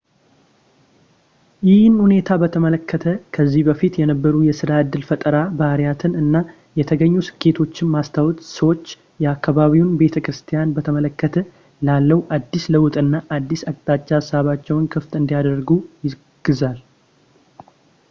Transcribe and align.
ይህን 1.67 1.95
ሁኔታ 2.03 2.29
በተመለከተ 2.43 3.03
ከዚህ 3.35 3.61
በፊት 3.67 3.93
የነበሩ 4.01 4.33
የስራ 4.47 4.71
ዕድል 4.83 5.03
ፈጠራ 5.09 5.39
ባህሪያትን 5.59 6.13
እና 6.21 6.35
የተገኙ 6.79 7.13
ስኬቶች 7.27 7.75
ማስታወስ 7.95 8.47
ሰዎች 8.59 8.87
የአካባቢው 9.25 9.91
ቤተክርስትያን 10.01 10.73
በተመለከተ 10.77 11.43
ላለው 11.89 12.21
አዲስ 12.37 12.65
ለውጥና 12.77 13.21
አዲስ 13.37 13.63
አቅጣጫ 13.73 14.09
ሀሳባቸውን 14.21 14.89
ክፍት 14.95 15.13
እንዲያደርጉ 15.21 15.69
ያግዛል 16.11 16.81